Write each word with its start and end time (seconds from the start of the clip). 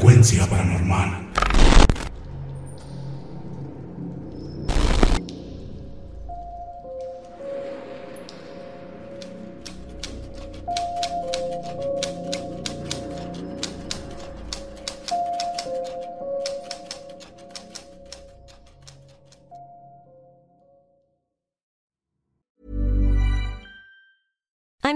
Frecuencia 0.00 0.46
paranormal. 0.46 1.10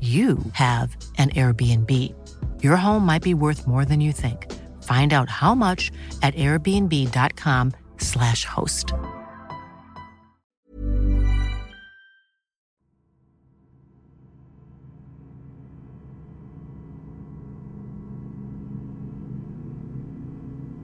you 0.00 0.38
have 0.52 0.94
an 1.16 1.30
Airbnb. 1.30 1.90
Your 2.62 2.76
home 2.76 3.06
might 3.06 3.22
be 3.22 3.32
worth 3.32 3.66
more 3.66 3.86
than 3.86 4.02
you 4.02 4.12
think. 4.12 4.52
Find 4.82 5.14
out 5.14 5.30
how 5.30 5.54
much 5.54 5.90
at 6.20 6.34
airbnb.com/slash 6.34 8.44
host. 8.44 8.92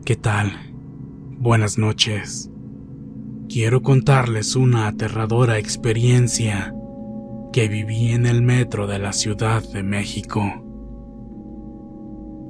¿Qué 0.04 0.16
tal? 0.16 0.50
Buenas 1.38 1.78
noches. 1.78 2.50
Quiero 3.48 3.82
contarles 3.82 4.56
una 4.56 4.88
aterradora 4.88 5.58
experiencia 5.58 6.74
que 7.52 7.68
viví 7.68 8.12
en 8.12 8.26
el 8.26 8.42
metro 8.42 8.86
de 8.86 8.98
la 8.98 9.12
Ciudad 9.12 9.62
de 9.62 9.82
México. 9.82 10.42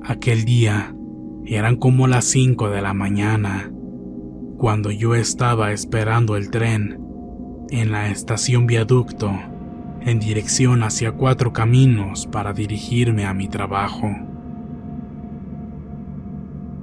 Aquel 0.05 0.45
día 0.45 0.95
eran 1.45 1.77
como 1.77 2.07
las 2.07 2.25
5 2.27 2.71
de 2.71 2.83
la 2.83 2.95
mañana, 2.95 3.73
cuando 4.59 4.91
yo 4.93 5.15
estaba 5.17 5.73
esperando 5.73 6.37
el 6.37 6.51
tren 6.51 7.01
en 7.71 7.91
la 7.91 8.11
estación 8.11 8.67
viaducto 8.67 9.33
en 10.05 10.19
dirección 10.19 10.83
hacia 10.83 11.13
cuatro 11.13 11.53
caminos 11.53 12.27
para 12.27 12.53
dirigirme 12.53 13.25
a 13.25 13.35
mi 13.35 13.49
trabajo. 13.49 14.09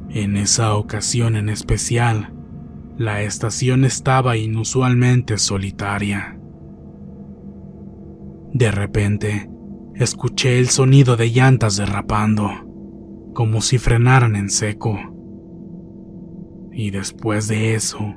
En 0.09 0.38
esa 0.38 0.75
ocasión 0.75 1.36
en 1.36 1.50
especial, 1.50 2.34
la 2.97 3.22
estación 3.22 3.86
estaba 3.86 4.38
inusualmente 4.38 5.38
solitaria. 5.38 6.38
De 8.54 8.72
repente, 8.72 9.50
escuché 9.94 10.58
el 10.60 10.70
sonido 10.70 11.18
de 11.18 11.30
llantas 11.30 11.78
derrapando, 11.78 12.50
como 13.34 13.62
si 13.62 13.78
frenaran 13.78 14.36
en 14.36 14.50
seco. 14.50 14.98
Y 16.72 16.90
después 16.90 17.48
de 17.48 17.76
eso, 17.76 18.16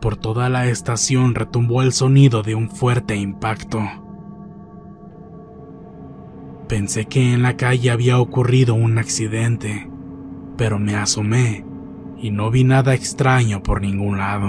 por 0.00 0.16
toda 0.16 0.48
la 0.48 0.68
estación 0.68 1.34
retumbó 1.34 1.82
el 1.82 1.92
sonido 1.92 2.42
de 2.42 2.54
un 2.54 2.70
fuerte 2.70 3.16
impacto. 3.16 3.80
Pensé 6.66 7.06
que 7.06 7.32
en 7.32 7.42
la 7.42 7.56
calle 7.56 7.90
había 7.90 8.20
ocurrido 8.20 8.74
un 8.74 8.98
accidente, 8.98 9.90
pero 10.56 10.78
me 10.78 10.94
asomé 10.94 11.64
y 12.16 12.30
no 12.30 12.50
vi 12.50 12.64
nada 12.64 12.94
extraño 12.94 13.62
por 13.62 13.80
ningún 13.80 14.18
lado. 14.18 14.48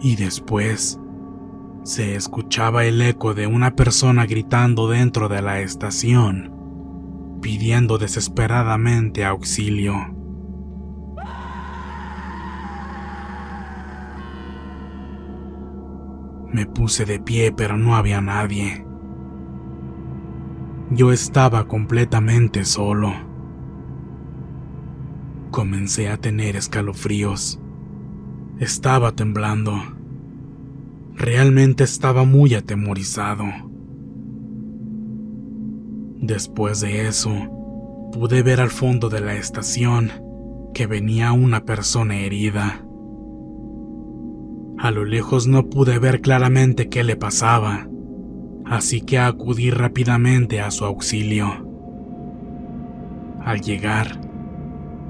Y 0.00 0.16
después 0.16 0.98
se 1.84 2.14
escuchaba 2.14 2.84
el 2.84 3.02
eco 3.02 3.34
de 3.34 3.46
una 3.46 3.74
persona 3.74 4.24
gritando 4.26 4.88
dentro 4.88 5.28
de 5.28 5.42
la 5.42 5.60
estación, 5.60 6.52
pidiendo 7.40 7.98
desesperadamente 7.98 9.24
auxilio. 9.24 9.94
Me 16.52 16.66
puse 16.66 17.04
de 17.04 17.18
pie 17.18 17.52
pero 17.52 17.76
no 17.76 17.96
había 17.96 18.20
nadie. 18.20 18.86
Yo 20.90 21.10
estaba 21.10 21.66
completamente 21.66 22.64
solo. 22.64 23.12
Comencé 25.50 26.10
a 26.10 26.18
tener 26.18 26.54
escalofríos. 26.54 27.58
Estaba 28.58 29.12
temblando. 29.12 30.01
Realmente 31.14 31.84
estaba 31.84 32.24
muy 32.24 32.54
atemorizado. 32.54 33.44
Después 36.20 36.80
de 36.80 37.08
eso, 37.08 37.30
pude 38.12 38.42
ver 38.42 38.60
al 38.60 38.70
fondo 38.70 39.08
de 39.08 39.20
la 39.20 39.34
estación 39.34 40.10
que 40.72 40.86
venía 40.86 41.32
una 41.32 41.64
persona 41.64 42.16
herida. 42.20 42.84
A 44.78 44.90
lo 44.90 45.04
lejos 45.04 45.46
no 45.46 45.68
pude 45.68 45.98
ver 45.98 46.20
claramente 46.20 46.88
qué 46.88 47.04
le 47.04 47.16
pasaba, 47.16 47.88
así 48.64 49.00
que 49.00 49.18
acudí 49.18 49.70
rápidamente 49.70 50.60
a 50.60 50.70
su 50.70 50.84
auxilio. 50.84 51.68
Al 53.44 53.60
llegar, 53.60 54.20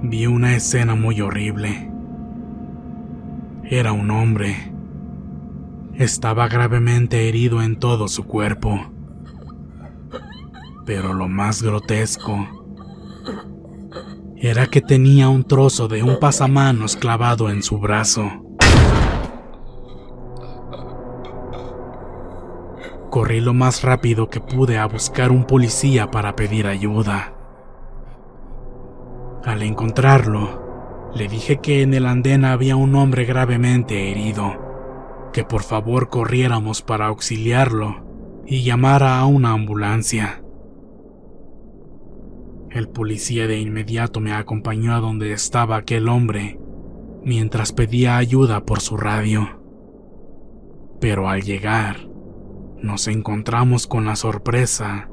vi 0.03 0.27
una 0.27 0.57
escena 0.57 0.95
muy 0.95 1.21
horrible. 1.21 1.91
Era 3.65 3.93
un 3.93 4.11
hombre. 4.11 4.72
Estaba 6.03 6.49
gravemente 6.49 7.29
herido 7.29 7.63
en 7.63 7.77
todo 7.77 8.09
su 8.09 8.25
cuerpo. 8.25 8.91
Pero 10.85 11.15
lo 11.15 11.29
más 11.29 11.63
grotesco 11.63 12.45
era 14.37 14.67
que 14.67 14.81
tenía 14.81 15.29
un 15.29 15.45
trozo 15.45 15.87
de 15.87 16.03
un 16.03 16.19
pasamanos 16.19 16.97
clavado 16.97 17.51
en 17.51 17.63
su 17.63 17.79
brazo. 17.79 18.25
Corrí 23.09 23.41
lo 23.41 23.55
más 23.55 23.85
rápido 23.85 24.29
que 24.29 24.41
pude 24.41 24.79
a 24.79 24.87
buscar 24.87 25.31
un 25.31 25.45
policía 25.45 26.11
para 26.11 26.35
pedir 26.35 26.67
ayuda. 26.67 27.33
Al 29.45 29.63
encontrarlo, 29.63 31.13
le 31.15 31.29
dije 31.29 31.61
que 31.61 31.83
en 31.83 31.95
el 31.95 32.07
andén 32.07 32.45
había 32.45 32.75
un 32.75 32.97
hombre 32.97 33.25
gravemente 33.25 34.11
herido, 34.11 34.72
que 35.33 35.45
por 35.45 35.63
favor 35.63 36.09
corriéramos 36.09 36.83
para 36.83 37.07
auxiliarlo 37.07 38.05
y 38.47 38.63
llamara 38.63 39.19
a 39.19 39.27
una 39.27 39.53
ambulancia. 39.53 40.43
El 42.71 42.89
policía 42.89 43.47
de 43.47 43.59
inmediato 43.59 44.21
me 44.21 44.33
acompañó 44.33 44.95
a 44.95 45.01
donde 45.01 45.33
estaba 45.33 45.77
aquel 45.77 46.09
hombre, 46.09 46.59
mientras 47.23 47.73
pedía 47.73 48.17
ayuda 48.17 48.65
por 48.65 48.81
su 48.81 48.97
radio. 48.97 49.61
Pero 51.01 51.29
al 51.29 51.43
llegar, 51.43 52.09
nos 52.81 53.09
encontramos 53.09 53.87
con 53.87 54.05
la 54.07 54.17
sorpresa 54.17 55.09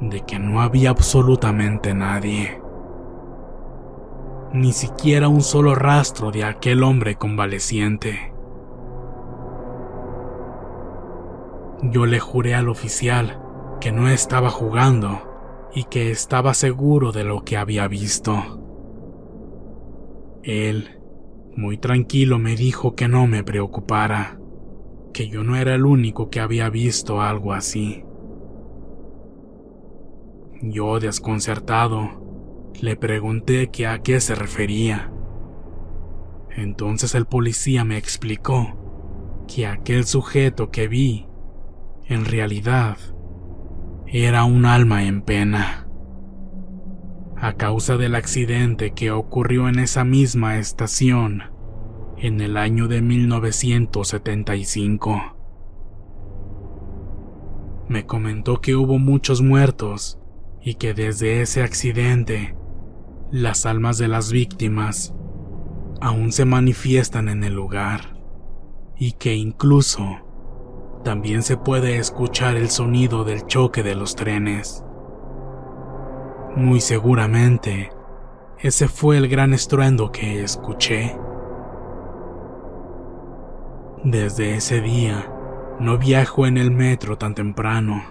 de 0.00 0.22
que 0.22 0.38
no 0.38 0.60
había 0.60 0.90
absolutamente 0.90 1.94
nadie. 1.94 2.60
Ni 4.52 4.72
siquiera 4.72 5.28
un 5.28 5.42
solo 5.42 5.74
rastro 5.74 6.30
de 6.30 6.44
aquel 6.44 6.82
hombre 6.82 7.16
convaleciente. 7.16 8.32
Yo 11.82 12.06
le 12.06 12.18
juré 12.18 12.54
al 12.54 12.68
oficial 12.68 13.40
que 13.80 13.92
no 13.92 14.08
estaba 14.08 14.50
jugando 14.50 15.68
y 15.74 15.84
que 15.84 16.10
estaba 16.10 16.54
seguro 16.54 17.12
de 17.12 17.22
lo 17.22 17.44
que 17.44 17.56
había 17.56 17.86
visto. 17.86 18.34
Él, 20.42 21.00
muy 21.56 21.78
tranquilo, 21.78 22.38
me 22.38 22.56
dijo 22.56 22.96
que 22.96 23.06
no 23.06 23.28
me 23.28 23.44
preocupara, 23.44 24.40
que 25.12 25.28
yo 25.28 25.44
no 25.44 25.54
era 25.54 25.74
el 25.74 25.84
único 25.84 26.30
que 26.30 26.40
había 26.40 26.68
visto 26.68 27.20
algo 27.20 27.52
así. 27.52 28.04
Yo, 30.60 30.98
desconcertado, 30.98 32.72
le 32.80 32.96
pregunté 32.96 33.70
que 33.70 33.86
a 33.86 34.00
qué 34.00 34.20
se 34.20 34.34
refería. 34.34 35.12
Entonces 36.56 37.14
el 37.14 37.26
policía 37.26 37.84
me 37.84 37.98
explicó 37.98 39.44
que 39.46 39.68
aquel 39.68 40.04
sujeto 40.04 40.70
que 40.70 40.88
vi, 40.88 41.27
en 42.08 42.24
realidad, 42.24 42.96
era 44.06 44.44
un 44.44 44.64
alma 44.64 45.04
en 45.04 45.20
pena. 45.20 45.86
A 47.36 47.52
causa 47.52 47.98
del 47.98 48.14
accidente 48.14 48.92
que 48.92 49.10
ocurrió 49.10 49.68
en 49.68 49.78
esa 49.78 50.04
misma 50.04 50.56
estación 50.58 51.42
en 52.16 52.40
el 52.40 52.56
año 52.56 52.88
de 52.88 53.02
1975. 53.02 55.36
Me 57.88 58.06
comentó 58.06 58.62
que 58.62 58.74
hubo 58.74 58.98
muchos 58.98 59.42
muertos 59.42 60.18
y 60.62 60.76
que 60.76 60.94
desde 60.94 61.42
ese 61.42 61.62
accidente 61.62 62.56
las 63.30 63.66
almas 63.66 63.98
de 63.98 64.08
las 64.08 64.32
víctimas 64.32 65.14
aún 66.00 66.32
se 66.32 66.46
manifiestan 66.46 67.28
en 67.28 67.44
el 67.44 67.52
lugar 67.52 68.16
y 68.96 69.12
que 69.12 69.34
incluso 69.34 70.27
también 71.04 71.42
se 71.42 71.56
puede 71.56 71.98
escuchar 71.98 72.56
el 72.56 72.70
sonido 72.70 73.24
del 73.24 73.46
choque 73.46 73.82
de 73.82 73.94
los 73.94 74.16
trenes. 74.16 74.84
Muy 76.56 76.80
seguramente, 76.80 77.90
ese 78.58 78.88
fue 78.88 79.16
el 79.16 79.28
gran 79.28 79.54
estruendo 79.54 80.10
que 80.10 80.42
escuché. 80.42 81.16
Desde 84.02 84.54
ese 84.56 84.80
día, 84.80 85.32
no 85.80 85.98
viajo 85.98 86.46
en 86.46 86.56
el 86.56 86.70
metro 86.70 87.18
tan 87.18 87.34
temprano. 87.34 88.02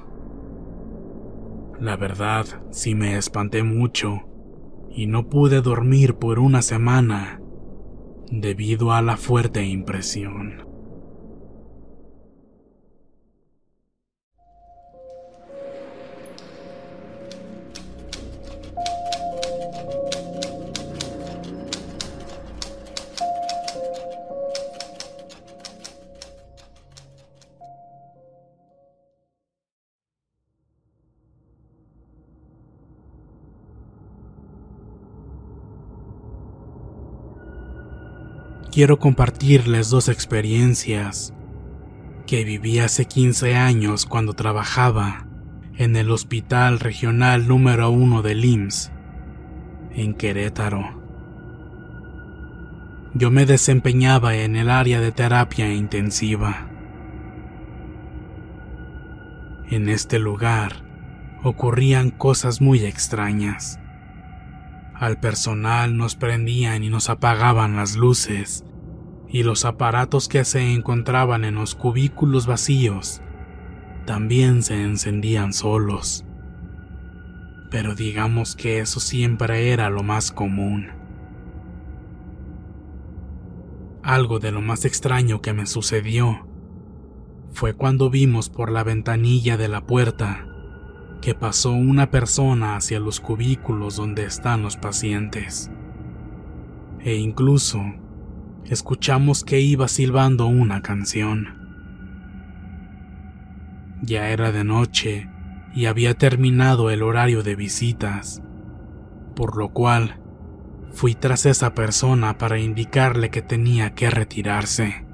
La 1.79 1.97
verdad, 1.97 2.45
sí 2.71 2.95
me 2.95 3.17
espanté 3.17 3.63
mucho 3.63 4.21
y 4.89 5.07
no 5.07 5.29
pude 5.29 5.61
dormir 5.61 6.15
por 6.15 6.39
una 6.39 6.61
semana 6.61 7.41
debido 8.31 8.93
a 8.93 9.01
la 9.01 9.17
fuerte 9.17 9.63
impresión. 9.65 10.66
Quiero 38.77 39.00
compartirles 39.00 39.89
dos 39.89 40.07
experiencias 40.07 41.33
que 42.27 42.44
viví 42.44 42.77
hace 42.77 43.06
15 43.06 43.56
años 43.56 44.06
cuando 44.06 44.33
trabajaba 44.33 45.25
en 45.77 45.95
el 45.95 46.12
Hospital 46.12 46.79
Regional 46.79 47.47
número 47.47 47.89
1 47.89 48.21
de 48.21 48.33
IMSS, 48.33 48.91
en 49.95 50.13
Querétaro. 50.13 51.01
Yo 53.15 53.31
me 53.31 53.47
desempeñaba 53.47 54.35
en 54.35 54.56
el 54.56 54.69
área 54.69 55.01
de 55.01 55.12
terapia 55.12 55.73
intensiva. 55.73 56.69
En 59.71 59.89
este 59.89 60.19
lugar 60.19 60.85
ocurrían 61.44 62.12
cosas 62.12 62.62
muy 62.62 62.85
extrañas. 62.85 63.80
Al 64.94 65.19
personal 65.19 65.97
nos 65.97 66.15
prendían 66.15 66.83
y 66.83 66.89
nos 66.89 67.09
apagaban 67.09 67.75
las 67.75 67.95
luces 67.95 68.65
y 69.29 69.44
los 69.44 69.65
aparatos 69.65 70.27
que 70.27 70.44
se 70.45 70.74
encontraban 70.74 71.44
en 71.44 71.56
los 71.56 71.75
cubículos 71.75 72.47
vacíos 72.47 73.21
también 74.06 74.63
se 74.63 74.81
encendían 74.81 75.51
solos. 75.51 76.25
Pero 77.69 77.94
digamos 77.94 78.56
que 78.56 78.79
eso 78.79 79.01
siempre 79.01 79.71
era 79.71 79.89
lo 79.89 80.01
más 80.01 80.31
común. 80.31 80.88
Algo 84.01 84.39
de 84.39 84.53
lo 84.53 84.62
más 84.62 84.85
extraño 84.85 85.41
que 85.41 85.51
me 85.51 85.65
sucedió 85.65 86.47
fue 87.51 87.73
cuando 87.73 88.09
vimos 88.09 88.50
por 88.50 88.71
la 88.71 88.85
ventanilla 88.85 89.57
de 89.57 89.68
la 89.68 89.85
puerta 89.85 90.47
que 91.21 91.35
pasó 91.35 91.73
una 91.73 92.09
persona 92.09 92.77
hacia 92.77 93.01
los 93.01 93.19
cubículos 93.19 93.97
donde 93.97 94.23
están 94.23 94.62
los 94.62 94.77
pacientes. 94.77 95.69
E 97.00 97.15
incluso 97.15 97.81
escuchamos 98.67 99.43
que 99.43 99.59
iba 99.61 99.87
silbando 99.87 100.47
una 100.47 100.81
canción. 100.81 101.67
Ya 104.01 104.29
era 104.29 104.51
de 104.51 104.63
noche 104.63 105.29
y 105.73 105.85
había 105.85 106.13
terminado 106.15 106.89
el 106.89 107.01
horario 107.01 107.43
de 107.43 107.55
visitas, 107.55 108.41
por 109.35 109.57
lo 109.57 109.69
cual 109.69 110.19
fui 110.91 111.15
tras 111.15 111.45
esa 111.45 111.73
persona 111.73 112.37
para 112.37 112.59
indicarle 112.59 113.29
que 113.29 113.41
tenía 113.41 113.93
que 113.93 114.09
retirarse. 114.09 115.05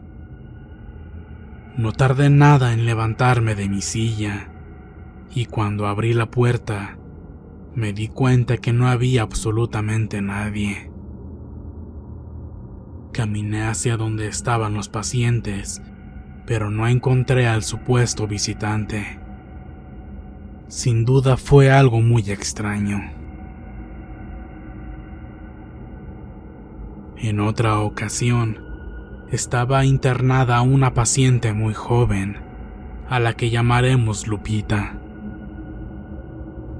No 1.75 1.91
tardé 1.91 2.29
nada 2.29 2.73
en 2.73 2.85
levantarme 2.85 3.55
de 3.55 3.67
mi 3.67 3.81
silla, 3.81 4.51
y 5.33 5.45
cuando 5.45 5.87
abrí 5.87 6.13
la 6.13 6.29
puerta, 6.29 6.97
me 7.75 7.91
di 7.91 8.07
cuenta 8.07 8.57
que 8.57 8.71
no 8.71 8.87
había 8.87 9.23
absolutamente 9.23 10.21
nadie. 10.21 10.92
Caminé 13.13 13.61
hacia 13.67 13.95
donde 13.95 14.27
estaban 14.27 14.73
los 14.73 14.89
pacientes, 14.89 15.83
pero 16.47 16.71
no 16.71 16.87
encontré 16.87 17.47
al 17.47 17.61
supuesto 17.61 18.25
visitante. 18.25 19.19
Sin 20.67 21.05
duda 21.05 21.37
fue 21.37 21.71
algo 21.71 22.01
muy 22.01 22.31
extraño. 22.31 23.11
En 27.17 27.39
otra 27.39 27.81
ocasión, 27.81 28.57
estaba 29.29 29.85
internada 29.85 30.59
una 30.63 30.95
paciente 30.95 31.53
muy 31.53 31.75
joven, 31.75 32.37
a 33.07 33.19
la 33.19 33.33
que 33.33 33.51
llamaremos 33.51 34.25
Lupita. 34.25 34.97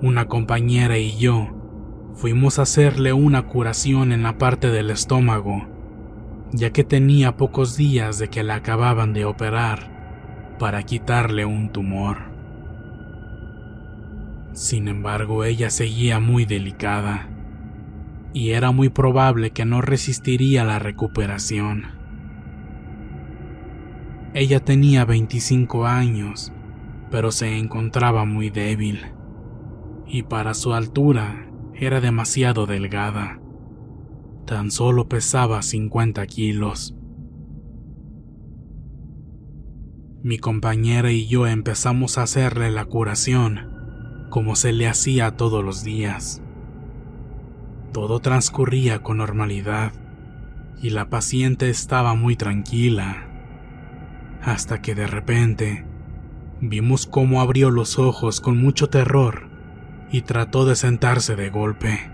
Una 0.01 0.27
compañera 0.27 0.97
y 0.97 1.15
yo 1.15 2.11
fuimos 2.15 2.57
a 2.57 2.63
hacerle 2.63 3.13
una 3.13 3.43
curación 3.43 4.11
en 4.11 4.23
la 4.23 4.39
parte 4.39 4.71
del 4.71 4.89
estómago 4.89 5.73
ya 6.53 6.72
que 6.72 6.83
tenía 6.83 7.36
pocos 7.36 7.75
días 7.75 8.19
de 8.19 8.29
que 8.29 8.43
la 8.43 8.55
acababan 8.55 9.12
de 9.12 9.25
operar 9.25 10.55
para 10.60 10.83
quitarle 10.83 11.45
un 11.45 11.72
tumor. 11.72 12.31
Sin 14.53 14.88
embargo, 14.88 15.43
ella 15.43 15.72
seguía 15.72 16.19
muy 16.19 16.45
delicada 16.45 17.27
y 18.33 18.51
era 18.51 18.72
muy 18.72 18.89
probable 18.89 19.50
que 19.50 19.65
no 19.65 19.81
resistiría 19.81 20.63
la 20.63 20.77
recuperación. 20.77 21.88
Ella 24.36 24.60
tenía 24.60 25.05
25 25.05 25.88
años, 25.88 26.53
pero 27.10 27.31
se 27.31 27.57
encontraba 27.57 28.25
muy 28.25 28.51
débil 28.51 29.01
y 30.07 30.22
para 30.24 30.53
su 30.53 30.74
altura 30.74 31.48
era 31.74 32.00
demasiado 32.00 32.67
delgada. 32.67 33.42
Tan 34.45 34.71
solo 34.71 35.07
pesaba 35.07 35.62
50 35.62 36.25
kilos. 36.27 36.95
Mi 40.21 40.38
compañera 40.38 41.12
y 41.12 41.27
yo 41.27 41.47
empezamos 41.47 42.17
a 42.17 42.23
hacerle 42.23 42.71
la 42.71 42.85
curación, 42.85 44.27
como 44.29 44.55
se 44.55 44.73
le 44.73 44.88
hacía 44.88 45.38
todos 45.38 45.63
los 45.63 45.83
días. 45.83 46.41
Todo 47.93 48.19
transcurría 48.19 49.03
con 49.03 49.17
normalidad 49.17 49.93
y 50.81 50.89
la 50.89 51.09
paciente 51.09 51.69
estaba 51.69 52.13
muy 52.13 52.35
tranquila, 52.35 53.29
hasta 54.41 54.81
que 54.81 54.93
de 54.93 55.07
repente 55.07 55.85
vimos 56.59 57.05
cómo 57.05 57.39
abrió 57.39 57.69
los 57.69 57.97
ojos 57.97 58.41
con 58.41 58.57
mucho 58.57 58.89
terror 58.89 59.50
y 60.12 60.21
trató 60.21 60.65
de 60.65 60.75
sentarse 60.75 61.35
de 61.35 61.50
golpe. 61.50 62.12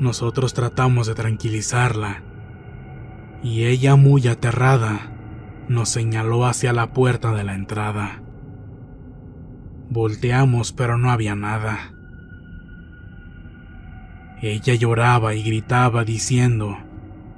Nosotros 0.00 0.54
tratamos 0.54 1.08
de 1.08 1.14
tranquilizarla 1.14 2.22
y 3.42 3.64
ella 3.64 3.96
muy 3.96 4.28
aterrada 4.28 5.12
nos 5.68 5.88
señaló 5.88 6.46
hacia 6.46 6.72
la 6.72 6.92
puerta 6.92 7.32
de 7.32 7.42
la 7.42 7.54
entrada. 7.54 8.22
Volteamos 9.90 10.72
pero 10.72 10.98
no 10.98 11.10
había 11.10 11.34
nada. 11.34 11.92
Ella 14.40 14.74
lloraba 14.74 15.34
y 15.34 15.42
gritaba 15.42 16.04
diciendo 16.04 16.78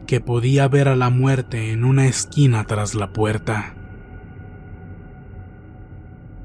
que 0.06 0.20
podía 0.20 0.68
ver 0.68 0.88
a 0.88 0.96
la 0.96 1.08
muerte 1.08 1.72
en 1.72 1.84
una 1.84 2.06
esquina 2.06 2.64
tras 2.64 2.94
la 2.94 3.12
puerta. 3.12 3.74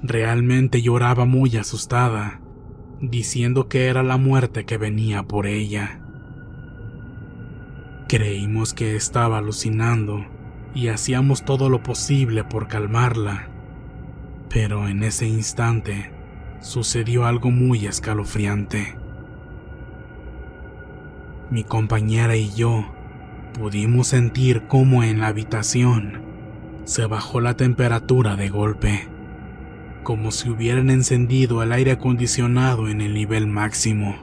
Realmente 0.02 0.82
lloraba 0.82 1.26
muy 1.26 1.58
asustada, 1.58 2.40
diciendo 3.02 3.68
que 3.68 3.88
era 3.88 4.02
la 4.02 4.18
muerte 4.18 4.66
que 4.66 4.78
venía 4.78 5.24
por 5.24 5.46
ella. 5.46 6.05
Creímos 8.08 8.74
que 8.74 8.96
estaba 8.96 9.40
alucinando 9.40 10.26
y 10.74 10.90
hacíamos 10.90 11.44
todo 11.44 11.70
lo 11.70 11.82
posible 11.84 12.44
por 12.44 12.68
calmarla, 12.68 13.48
pero 14.50 14.88
en 14.88 15.04
ese 15.04 15.28
instante 15.28 16.12
sucedió 16.60 17.26
algo 17.26 17.52
muy 17.52 17.86
escalofriante. 17.86 18.98
Mi 21.50 21.64
compañera 21.64 22.36
y 22.36 22.54
yo 22.54 22.94
pudimos 23.54 24.08
sentir 24.08 24.68
cómo 24.68 25.04
en 25.04 25.20
la 25.20 25.28
habitación 25.28 26.22
se 26.84 27.06
bajó 27.06 27.42
la 27.42 27.56
temperatura 27.56 28.36
de 28.36 28.50
golpe 28.50 29.16
como 30.06 30.30
si 30.30 30.50
hubieran 30.50 30.92
encendido 30.92 31.64
el 31.64 31.72
aire 31.72 31.94
acondicionado 31.94 32.88
en 32.90 33.02
el 33.02 33.16
nivel 33.16 33.48
máximo. 33.48 34.16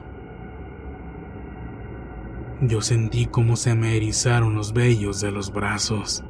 Yo 2.64 2.81
sentí 2.81 3.26
como 3.26 3.57
se 3.57 3.75
me 3.75 3.97
erizaron 3.97 4.54
los 4.54 4.73
vellos 4.73 5.21
de 5.21 5.33
los 5.33 5.52
brazos. 5.52 6.23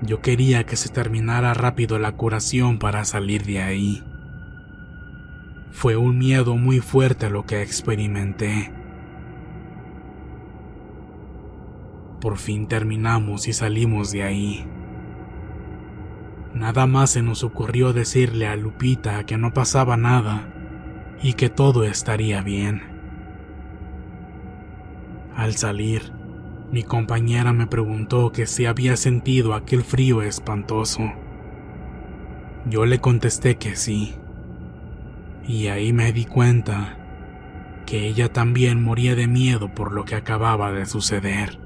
Yo 0.00 0.22
quería 0.22 0.64
que 0.64 0.76
se 0.76 0.88
terminara 0.88 1.52
rápido 1.52 1.98
la 1.98 2.12
curación 2.12 2.78
para 2.78 3.04
salir 3.04 3.44
de 3.44 3.60
ahí. 3.60 4.02
Fue 5.70 5.96
un 5.96 6.16
miedo 6.16 6.56
muy 6.56 6.80
fuerte 6.80 7.28
lo 7.28 7.44
que 7.44 7.60
experimenté. 7.60 8.72
Por 12.22 12.38
fin 12.38 12.66
terminamos 12.66 13.48
y 13.48 13.52
salimos 13.52 14.10
de 14.12 14.22
ahí. 14.22 14.66
Nada 16.54 16.86
más 16.86 17.10
se 17.10 17.20
nos 17.20 17.44
ocurrió 17.44 17.92
decirle 17.92 18.46
a 18.46 18.56
Lupita 18.56 19.24
que 19.26 19.36
no 19.36 19.52
pasaba 19.52 19.98
nada 19.98 20.48
y 21.22 21.34
que 21.34 21.50
todo 21.50 21.84
estaría 21.84 22.40
bien. 22.40 22.89
Al 25.36 25.54
salir, 25.56 26.12
mi 26.72 26.82
compañera 26.82 27.52
me 27.52 27.66
preguntó 27.66 28.30
que 28.30 28.46
si 28.46 28.66
había 28.66 28.96
sentido 28.96 29.54
aquel 29.54 29.82
frío 29.82 30.22
espantoso. 30.22 31.12
Yo 32.66 32.86
le 32.86 33.00
contesté 33.00 33.56
que 33.56 33.74
sí. 33.74 34.14
Y 35.46 35.66
ahí 35.66 35.92
me 35.92 36.12
di 36.12 36.26
cuenta 36.26 36.96
que 37.86 38.06
ella 38.06 38.32
también 38.32 38.82
moría 38.82 39.16
de 39.16 39.26
miedo 39.26 39.74
por 39.74 39.92
lo 39.92 40.04
que 40.04 40.14
acababa 40.14 40.70
de 40.70 40.86
suceder. 40.86 41.58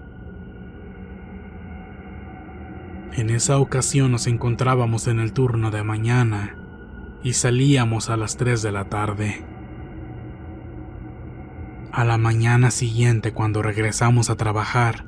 En 3.12 3.30
esa 3.30 3.58
ocasión 3.58 4.10
nos 4.10 4.26
encontrábamos 4.26 5.06
en 5.06 5.20
el 5.20 5.32
turno 5.32 5.70
de 5.70 5.84
mañana 5.84 6.56
y 7.22 7.34
salíamos 7.34 8.10
a 8.10 8.16
las 8.16 8.36
3 8.36 8.62
de 8.62 8.72
la 8.72 8.86
tarde. 8.86 9.53
A 11.96 12.04
la 12.04 12.18
mañana 12.18 12.72
siguiente, 12.72 13.32
cuando 13.32 13.62
regresamos 13.62 14.28
a 14.28 14.34
trabajar, 14.34 15.04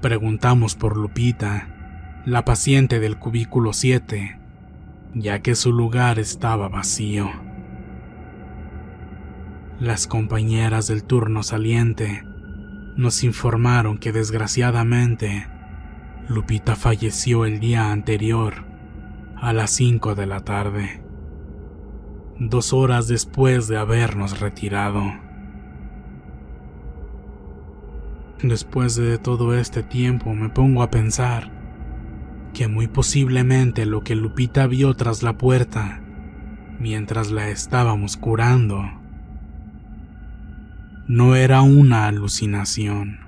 preguntamos 0.00 0.76
por 0.76 0.96
Lupita, 0.96 2.22
la 2.24 2.44
paciente 2.44 3.00
del 3.00 3.18
cubículo 3.18 3.72
7, 3.72 4.38
ya 5.14 5.40
que 5.40 5.56
su 5.56 5.72
lugar 5.72 6.20
estaba 6.20 6.68
vacío. 6.68 7.28
Las 9.80 10.06
compañeras 10.06 10.86
del 10.86 11.02
turno 11.02 11.42
saliente 11.42 12.22
nos 12.96 13.24
informaron 13.24 13.98
que 13.98 14.12
desgraciadamente 14.12 15.48
Lupita 16.28 16.76
falleció 16.76 17.44
el 17.44 17.58
día 17.58 17.90
anterior, 17.90 18.66
a 19.34 19.52
las 19.52 19.72
5 19.72 20.14
de 20.14 20.26
la 20.26 20.44
tarde, 20.44 21.02
dos 22.38 22.72
horas 22.72 23.08
después 23.08 23.66
de 23.66 23.78
habernos 23.78 24.38
retirado. 24.38 25.27
Después 28.42 28.94
de 28.94 29.18
todo 29.18 29.54
este 29.54 29.82
tiempo 29.82 30.34
me 30.34 30.48
pongo 30.48 30.82
a 30.82 30.90
pensar 30.90 31.50
que 32.54 32.68
muy 32.68 32.86
posiblemente 32.86 33.84
lo 33.84 34.02
que 34.02 34.14
Lupita 34.14 34.66
vio 34.66 34.94
tras 34.94 35.22
la 35.22 35.36
puerta 35.36 36.00
mientras 36.78 37.30
la 37.30 37.48
estábamos 37.48 38.16
curando 38.16 38.84
no 41.08 41.34
era 41.34 41.62
una 41.62 42.06
alucinación. 42.06 43.27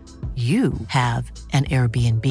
you 0.35 0.71
have 0.87 1.29
an 1.51 1.65
Airbnb. 1.65 2.25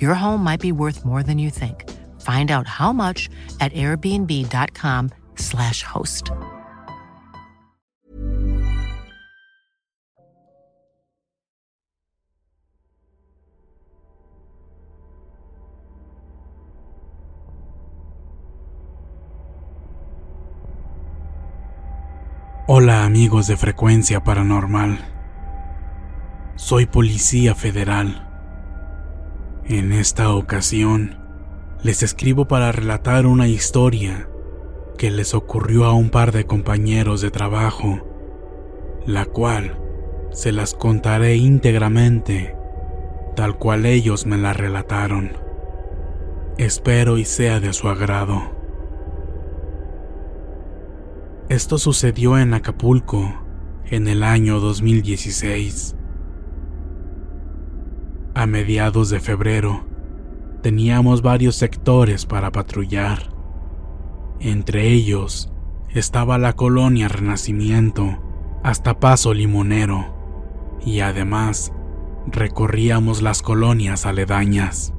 Your 0.00 0.14
home 0.14 0.44
might 0.44 0.60
be 0.60 0.70
worth 0.70 1.04
more 1.04 1.24
than 1.24 1.40
you 1.40 1.50
think. 1.50 1.90
Find 2.20 2.52
out 2.52 2.68
how 2.68 2.92
much 2.92 3.28
at 3.60 3.72
airbnb.com/slash 3.72 5.82
host. 5.82 6.30
Hola 22.66 23.04
amigos 23.04 23.46
de 23.46 23.58
Frecuencia 23.58 24.24
Paranormal. 24.24 25.13
Soy 26.66 26.86
policía 26.86 27.54
federal. 27.54 28.26
En 29.66 29.92
esta 29.92 30.34
ocasión, 30.34 31.18
les 31.82 32.02
escribo 32.02 32.48
para 32.48 32.72
relatar 32.72 33.26
una 33.26 33.48
historia 33.48 34.30
que 34.96 35.10
les 35.10 35.34
ocurrió 35.34 35.84
a 35.84 35.92
un 35.92 36.08
par 36.08 36.32
de 36.32 36.46
compañeros 36.46 37.20
de 37.20 37.30
trabajo, 37.30 38.00
la 39.04 39.26
cual 39.26 39.78
se 40.32 40.52
las 40.52 40.72
contaré 40.72 41.36
íntegramente, 41.36 42.56
tal 43.36 43.58
cual 43.58 43.84
ellos 43.84 44.24
me 44.24 44.38
la 44.38 44.54
relataron. 44.54 45.32
Espero 46.56 47.18
y 47.18 47.26
sea 47.26 47.60
de 47.60 47.74
su 47.74 47.90
agrado. 47.90 48.40
Esto 51.50 51.76
sucedió 51.76 52.38
en 52.38 52.54
Acapulco 52.54 53.34
en 53.84 54.08
el 54.08 54.22
año 54.22 54.60
2016. 54.60 55.96
Mediados 58.46 59.10
de 59.10 59.20
febrero, 59.20 59.84
teníamos 60.62 61.22
varios 61.22 61.56
sectores 61.56 62.26
para 62.26 62.50
patrullar. 62.52 63.30
Entre 64.40 64.88
ellos 64.88 65.52
estaba 65.90 66.38
la 66.38 66.54
colonia 66.54 67.08
Renacimiento 67.08 68.18
hasta 68.62 68.98
Paso 68.98 69.34
Limonero 69.34 70.14
y 70.84 71.00
además 71.00 71.72
recorríamos 72.26 73.22
las 73.22 73.42
colonias 73.42 74.06
aledañas. 74.06 74.92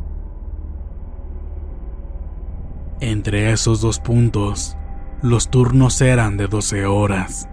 Entre 3.02 3.52
esos 3.52 3.82
dos 3.82 4.00
puntos 4.00 4.78
los 5.22 5.50
turnos 5.50 6.02
eran 6.02 6.38
de 6.38 6.48
12 6.48 6.86
horas, 6.86 7.50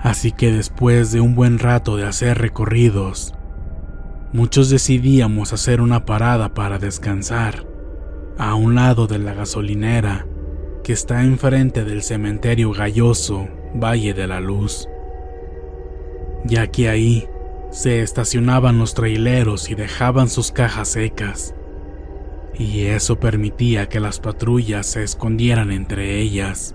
así 0.00 0.32
que 0.32 0.52
después 0.52 1.10
de 1.12 1.20
un 1.20 1.34
buen 1.34 1.58
rato 1.58 1.96
de 1.96 2.06
hacer 2.06 2.38
recorridos, 2.38 3.34
muchos 4.32 4.70
decidíamos 4.70 5.52
hacer 5.52 5.80
una 5.80 6.04
parada 6.04 6.54
para 6.54 6.78
descansar 6.78 7.66
a 8.38 8.54
un 8.54 8.74
lado 8.74 9.06
de 9.06 9.18
la 9.18 9.34
gasolinera 9.34 10.26
que 10.84 10.92
está 10.92 11.22
enfrente 11.22 11.84
del 11.84 12.02
cementerio 12.02 12.72
galloso 12.72 13.48
Valle 13.74 14.14
de 14.14 14.26
la 14.26 14.40
Luz, 14.40 14.88
ya 16.44 16.66
que 16.68 16.88
ahí 16.88 17.28
se 17.70 18.02
estacionaban 18.02 18.78
los 18.78 18.94
traileros 18.94 19.70
y 19.70 19.74
dejaban 19.74 20.28
sus 20.28 20.52
cajas 20.52 20.88
secas, 20.88 21.54
y 22.58 22.82
eso 22.86 23.18
permitía 23.18 23.88
que 23.88 24.00
las 24.00 24.20
patrullas 24.20 24.86
se 24.86 25.02
escondieran 25.02 25.70
entre 25.70 26.20
ellas 26.20 26.74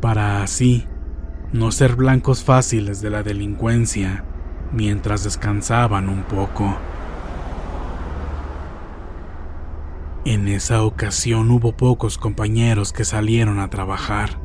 para 0.00 0.42
así 0.42 0.86
no 1.52 1.72
ser 1.72 1.96
blancos 1.96 2.44
fáciles 2.44 3.00
de 3.00 3.10
la 3.10 3.22
delincuencia 3.22 4.24
mientras 4.72 5.24
descansaban 5.24 6.08
un 6.08 6.22
poco. 6.22 6.76
En 10.24 10.48
esa 10.48 10.82
ocasión 10.82 11.50
hubo 11.50 11.76
pocos 11.76 12.18
compañeros 12.18 12.92
que 12.92 13.04
salieron 13.04 13.60
a 13.60 13.70
trabajar, 13.70 14.40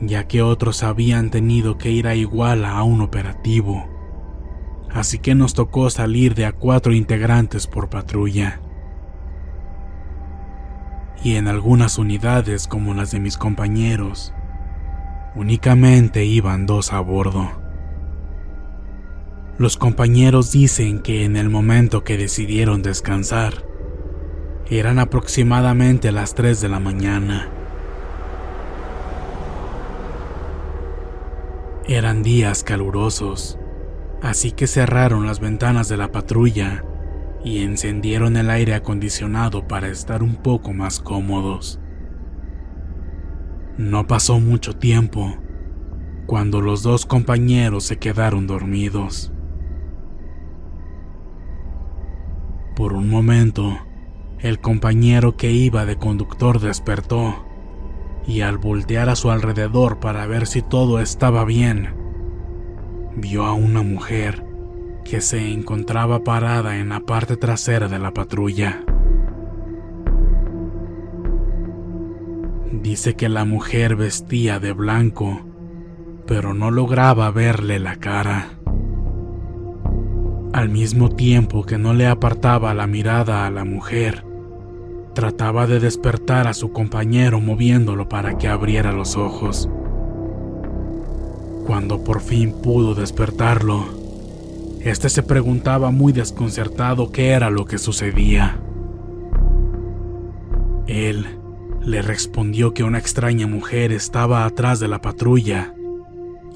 ya 0.00 0.26
que 0.26 0.42
otros 0.42 0.82
habían 0.82 1.30
tenido 1.30 1.78
que 1.78 1.90
ir 1.90 2.08
a 2.08 2.14
igual 2.14 2.64
a 2.64 2.82
un 2.82 3.00
operativo, 3.00 3.88
así 4.92 5.18
que 5.18 5.34
nos 5.34 5.54
tocó 5.54 5.90
salir 5.90 6.34
de 6.34 6.46
a 6.46 6.52
cuatro 6.52 6.92
integrantes 6.92 7.66
por 7.66 7.88
patrulla. 7.88 8.60
Y 11.22 11.36
en 11.36 11.48
algunas 11.48 11.98
unidades 11.98 12.66
como 12.66 12.92
las 12.92 13.10
de 13.12 13.20
mis 13.20 13.38
compañeros, 13.38 14.34
Únicamente 15.36 16.24
iban 16.24 16.64
dos 16.64 16.92
a 16.92 17.00
bordo. 17.00 17.63
Los 19.56 19.76
compañeros 19.76 20.50
dicen 20.50 20.98
que 20.98 21.24
en 21.24 21.36
el 21.36 21.48
momento 21.48 22.02
que 22.02 22.16
decidieron 22.16 22.82
descansar, 22.82 23.64
eran 24.68 24.98
aproximadamente 24.98 26.10
las 26.10 26.34
3 26.34 26.60
de 26.60 26.68
la 26.68 26.80
mañana. 26.80 27.48
Eran 31.86 32.24
días 32.24 32.64
calurosos, 32.64 33.60
así 34.22 34.50
que 34.50 34.66
cerraron 34.66 35.24
las 35.24 35.38
ventanas 35.38 35.88
de 35.88 35.98
la 35.98 36.10
patrulla 36.10 36.84
y 37.44 37.62
encendieron 37.62 38.36
el 38.36 38.50
aire 38.50 38.74
acondicionado 38.74 39.68
para 39.68 39.86
estar 39.86 40.24
un 40.24 40.34
poco 40.34 40.72
más 40.72 40.98
cómodos. 40.98 41.78
No 43.78 44.08
pasó 44.08 44.40
mucho 44.40 44.74
tiempo 44.74 45.36
cuando 46.26 46.60
los 46.60 46.82
dos 46.82 47.06
compañeros 47.06 47.84
se 47.84 47.98
quedaron 47.98 48.48
dormidos. 48.48 49.30
Por 52.74 52.92
un 52.92 53.08
momento, 53.08 53.78
el 54.40 54.60
compañero 54.60 55.36
que 55.36 55.52
iba 55.52 55.86
de 55.86 55.96
conductor 55.96 56.58
despertó 56.58 57.46
y 58.26 58.40
al 58.40 58.58
voltear 58.58 59.08
a 59.08 59.16
su 59.16 59.30
alrededor 59.30 60.00
para 60.00 60.26
ver 60.26 60.46
si 60.48 60.60
todo 60.60 60.98
estaba 60.98 61.44
bien, 61.44 61.94
vio 63.14 63.44
a 63.44 63.52
una 63.52 63.82
mujer 63.82 64.44
que 65.04 65.20
se 65.20 65.52
encontraba 65.52 66.24
parada 66.24 66.78
en 66.78 66.88
la 66.88 67.00
parte 67.00 67.36
trasera 67.36 67.86
de 67.86 67.98
la 68.00 68.12
patrulla. 68.12 68.82
Dice 72.72 73.14
que 73.14 73.28
la 73.28 73.44
mujer 73.44 73.94
vestía 73.94 74.58
de 74.58 74.72
blanco, 74.72 75.42
pero 76.26 76.54
no 76.54 76.72
lograba 76.72 77.30
verle 77.30 77.78
la 77.78 77.96
cara. 77.96 78.53
Al 80.54 80.68
mismo 80.68 81.10
tiempo 81.10 81.66
que 81.66 81.78
no 81.78 81.94
le 81.94 82.06
apartaba 82.06 82.74
la 82.74 82.86
mirada 82.86 83.44
a 83.44 83.50
la 83.50 83.64
mujer, 83.64 84.24
trataba 85.12 85.66
de 85.66 85.80
despertar 85.80 86.46
a 86.46 86.54
su 86.54 86.70
compañero 86.70 87.40
moviéndolo 87.40 88.08
para 88.08 88.38
que 88.38 88.46
abriera 88.46 88.92
los 88.92 89.16
ojos. 89.16 89.68
Cuando 91.66 92.04
por 92.04 92.20
fin 92.20 92.52
pudo 92.62 92.94
despertarlo, 92.94 93.84
este 94.80 95.08
se 95.08 95.24
preguntaba 95.24 95.90
muy 95.90 96.12
desconcertado 96.12 97.10
qué 97.10 97.30
era 97.30 97.50
lo 97.50 97.64
que 97.64 97.78
sucedía. 97.78 98.60
Él 100.86 101.26
le 101.82 102.00
respondió 102.00 102.74
que 102.74 102.84
una 102.84 102.98
extraña 102.98 103.48
mujer 103.48 103.90
estaba 103.90 104.44
atrás 104.44 104.78
de 104.78 104.86
la 104.86 105.00
patrulla 105.00 105.74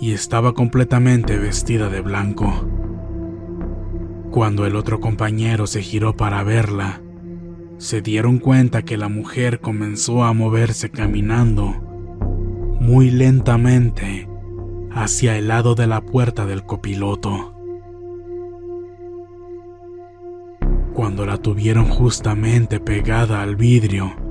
y 0.01 0.13
estaba 0.13 0.55
completamente 0.55 1.37
vestida 1.37 1.89
de 1.89 2.01
blanco. 2.01 2.78
Cuando 4.31 4.67
el 4.67 4.77
otro 4.77 5.01
compañero 5.01 5.67
se 5.67 5.83
giró 5.83 6.17
para 6.17 6.43
verla, 6.43 7.01
se 7.79 8.03
dieron 8.03 8.39
cuenta 8.39 8.83
que 8.83 8.97
la 8.97 9.09
mujer 9.09 9.61
comenzó 9.61 10.25
a 10.25 10.33
moverse 10.33 10.91
caminando 10.91 11.71
muy 12.81 13.11
lentamente 13.11 14.29
hacia 14.91 15.37
el 15.37 15.49
lado 15.49 15.75
de 15.75 15.87
la 15.87 16.01
puerta 16.01 16.47
del 16.47 16.65
copiloto. 16.65 17.55
Cuando 20.95 21.27
la 21.27 21.39
tuvieron 21.39 21.87
justamente 21.87 22.81
pegada 22.81 23.43
al 23.43 23.57
vidrio, 23.57 24.29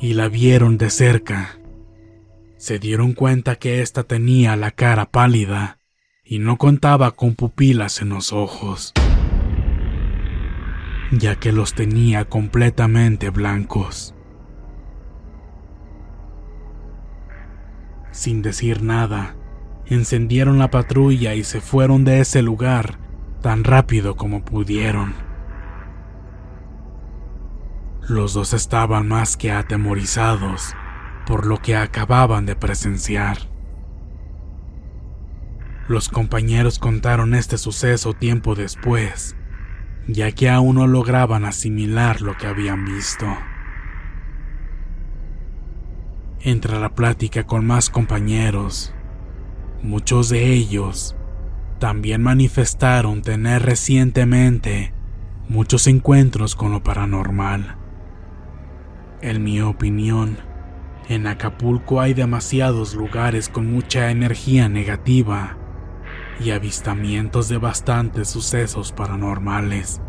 y 0.00 0.14
la 0.14 0.28
vieron 0.28 0.78
de 0.78 0.90
cerca. 0.90 1.58
Se 2.56 2.78
dieron 2.78 3.12
cuenta 3.12 3.56
que 3.56 3.82
ésta 3.82 4.04
tenía 4.04 4.56
la 4.56 4.70
cara 4.70 5.10
pálida 5.10 5.78
y 6.24 6.38
no 6.38 6.56
contaba 6.56 7.12
con 7.12 7.34
pupilas 7.34 8.00
en 8.02 8.10
los 8.10 8.32
ojos, 8.32 8.92
ya 11.12 11.36
que 11.36 11.52
los 11.52 11.74
tenía 11.74 12.24
completamente 12.26 13.30
blancos. 13.30 14.14
Sin 18.10 18.42
decir 18.42 18.82
nada, 18.82 19.36
encendieron 19.86 20.58
la 20.58 20.70
patrulla 20.70 21.34
y 21.34 21.44
se 21.44 21.60
fueron 21.60 22.04
de 22.04 22.20
ese 22.20 22.42
lugar 22.42 22.98
tan 23.42 23.64
rápido 23.64 24.16
como 24.16 24.44
pudieron. 24.44 25.14
Los 28.08 28.34
dos 28.34 28.54
estaban 28.54 29.06
más 29.06 29.36
que 29.36 29.52
atemorizados 29.52 30.74
por 31.26 31.46
lo 31.46 31.58
que 31.58 31.76
acababan 31.76 32.46
de 32.46 32.56
presenciar. 32.56 33.36
Los 35.86 36.08
compañeros 36.08 36.78
contaron 36.78 37.34
este 37.34 37.58
suceso 37.58 38.14
tiempo 38.14 38.54
después, 38.54 39.36
ya 40.08 40.32
que 40.32 40.48
aún 40.48 40.76
no 40.76 40.86
lograban 40.86 41.44
asimilar 41.44 42.22
lo 42.22 42.36
que 42.38 42.46
habían 42.46 42.86
visto. 42.86 43.26
Entre 46.40 46.80
la 46.80 46.94
plática 46.94 47.44
con 47.44 47.66
más 47.66 47.90
compañeros, 47.90 48.94
muchos 49.82 50.30
de 50.30 50.52
ellos 50.52 51.14
también 51.78 52.22
manifestaron 52.22 53.20
tener 53.20 53.62
recientemente 53.62 54.94
muchos 55.48 55.86
encuentros 55.86 56.56
con 56.56 56.72
lo 56.72 56.82
paranormal. 56.82 57.76
En 59.20 59.44
mi 59.44 59.60
opinión, 59.60 60.38
En 61.08 61.26
Acapulco 61.26 62.02
hay 62.02 62.12
demasiados 62.12 62.94
lugares 62.94 63.48
con 63.48 63.66
mucha 63.70 64.10
energía 64.10 64.68
negativa 64.68 65.57
y 66.40 66.50
avistamientos 66.52 67.48
de 67.48 67.58
bastantes 67.58 68.28
sucesos 68.28 68.92
paranormales, 68.92 70.00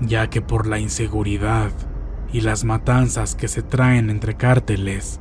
ya 0.00 0.28
que 0.28 0.42
por 0.42 0.66
la 0.66 0.78
inseguridad 0.78 1.70
y 2.32 2.40
las 2.40 2.64
matanzas 2.64 3.34
que 3.34 3.48
se 3.48 3.62
traen 3.62 4.10
entre 4.10 4.36
cárteles, 4.36 5.20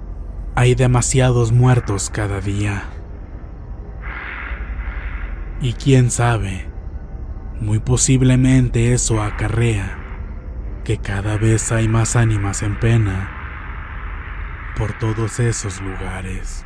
hay 0.55 0.75
demasiados 0.75 1.51
muertos 1.51 2.09
cada 2.09 2.41
día. 2.41 2.83
Y 5.61 5.73
quién 5.73 6.09
sabe, 6.09 6.67
muy 7.59 7.79
posiblemente 7.79 8.93
eso 8.93 9.21
acarrea 9.21 9.97
que 10.83 10.97
cada 10.97 11.37
vez 11.37 11.71
hay 11.71 11.87
más 11.87 12.15
ánimas 12.15 12.63
en 12.63 12.79
pena 12.79 13.29
por 14.77 14.97
todos 14.97 15.39
esos 15.39 15.81
lugares. 15.81 16.65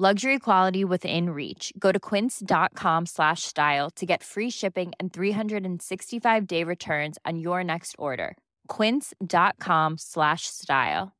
Luxury 0.00 0.38
quality 0.38 0.84
within 0.84 1.30
reach. 1.30 1.72
Go 1.76 1.90
to 1.90 1.98
quince.com 1.98 3.06
slash 3.06 3.42
style 3.42 3.90
to 3.96 4.06
get 4.06 4.22
free 4.22 4.48
shipping 4.48 4.92
and 5.00 5.12
365 5.12 6.46
day 6.46 6.62
returns 6.62 7.18
on 7.26 7.40
your 7.40 7.64
next 7.64 7.96
order. 7.98 8.36
Quince.com 8.68 9.96
slash 9.98 10.42
style. 10.46 11.16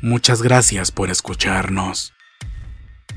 Muchas 0.00 0.40
gracias 0.40 0.92
por 0.92 1.10
escucharnos. 1.10 2.12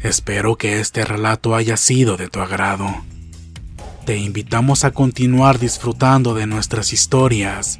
Espero 0.01 0.55
que 0.55 0.79
este 0.79 1.05
relato 1.05 1.53
haya 1.53 1.77
sido 1.77 2.17
de 2.17 2.29
tu 2.29 2.39
agrado. 2.39 2.87
Te 4.07 4.17
invitamos 4.17 4.85
a 4.85 4.91
continuar 4.91 5.59
disfrutando 5.59 6.33
de 6.33 6.47
nuestras 6.47 6.93
historias 6.93 7.79